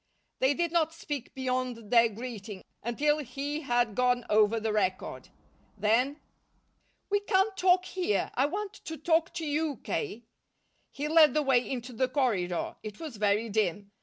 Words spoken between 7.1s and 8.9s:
"We can't talk here. I want